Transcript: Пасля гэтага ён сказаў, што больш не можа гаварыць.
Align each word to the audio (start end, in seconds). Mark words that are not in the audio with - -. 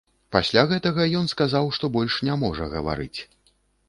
Пасля 0.35 0.61
гэтага 0.69 1.03
ён 1.19 1.27
сказаў, 1.33 1.69
што 1.77 1.89
больш 1.97 2.15
не 2.31 2.39
можа 2.45 2.71
гаварыць. 2.73 3.19